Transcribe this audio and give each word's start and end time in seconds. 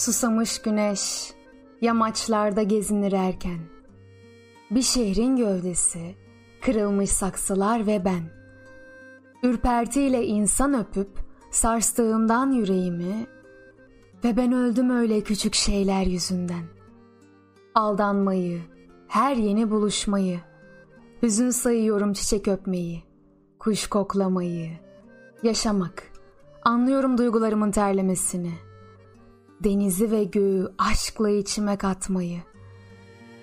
Susamış 0.00 0.62
güneş 0.62 1.32
yamaçlarda 1.80 2.62
gezinir 2.62 3.12
erken. 3.12 3.58
Bir 4.70 4.82
şehrin 4.82 5.36
gövdesi, 5.36 6.14
kırılmış 6.62 7.10
saksılar 7.10 7.86
ve 7.86 8.04
ben. 8.04 8.22
Ürpertiyle 9.42 10.26
insan 10.26 10.74
öpüp 10.74 11.10
sarstığımdan 11.50 12.52
yüreğimi 12.52 13.26
ve 14.24 14.36
ben 14.36 14.52
öldüm 14.52 14.90
öyle 14.90 15.20
küçük 15.20 15.54
şeyler 15.54 16.06
yüzünden. 16.06 16.64
Aldanmayı, 17.74 18.60
her 19.08 19.36
yeni 19.36 19.70
buluşmayı, 19.70 20.40
hüzün 21.22 21.50
sayıyorum 21.50 22.12
çiçek 22.12 22.48
öpmeyi, 22.48 23.02
kuş 23.58 23.86
koklamayı, 23.86 24.70
yaşamak, 25.42 26.02
anlıyorum 26.64 27.18
duygularımın 27.18 27.70
terlemesini.'' 27.70 28.69
Denizi 29.64 30.10
ve 30.10 30.24
göğü 30.24 30.72
aşkla 30.78 31.30
içime 31.30 31.76
katmayı. 31.76 32.40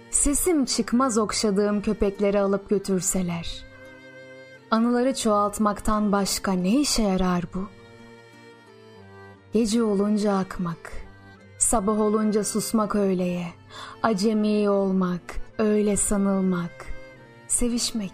Sesim 0.09 0.65
çıkmaz 0.65 1.17
okşadığım 1.17 1.81
köpekleri 1.81 2.39
alıp 2.39 2.69
götürseler. 2.69 3.65
Anıları 4.71 5.15
çoğaltmaktan 5.15 6.11
başka 6.11 6.51
ne 6.51 6.79
işe 6.79 7.03
yarar 7.03 7.43
bu? 7.53 7.67
Gece 9.53 9.83
olunca 9.83 10.33
akmak, 10.33 10.91
sabah 11.57 11.99
olunca 11.99 12.43
susmak 12.43 12.95
öyleye, 12.95 13.47
acemi 14.03 14.69
olmak, 14.69 15.21
öyle 15.57 15.97
sanılmak, 15.97 16.85
sevişmek, 17.47 18.13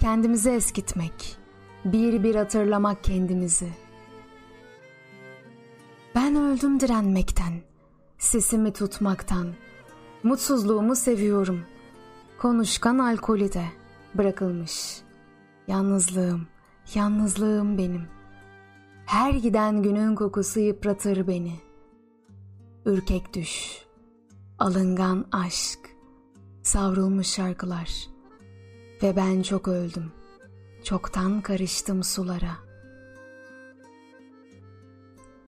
kendimizi 0.00 0.50
eskitmek, 0.50 1.36
bir 1.84 2.22
bir 2.22 2.34
hatırlamak 2.34 3.04
kendimizi.'' 3.04 3.87
Ben 6.18 6.36
öldüm 6.36 6.80
direnmekten, 6.80 7.52
sesimi 8.18 8.72
tutmaktan. 8.72 9.54
Mutsuzluğumu 10.22 10.96
seviyorum. 10.96 11.60
Konuşkan 12.38 12.98
alkolü 12.98 13.52
de 13.52 13.64
bırakılmış. 14.14 15.00
Yalnızlığım, 15.68 16.46
yalnızlığım 16.94 17.78
benim. 17.78 18.02
Her 19.06 19.32
giden 19.32 19.82
günün 19.82 20.14
kokusu 20.14 20.60
yıpratır 20.60 21.26
beni. 21.26 21.54
Ürkek 22.86 23.34
düş, 23.34 23.82
alıngan 24.58 25.26
aşk, 25.32 25.80
savrulmuş 26.62 27.26
şarkılar. 27.26 27.90
Ve 29.02 29.16
ben 29.16 29.42
çok 29.42 29.68
öldüm, 29.68 30.12
çoktan 30.84 31.40
karıştım 31.40 32.02
sulara.'' 32.02 32.67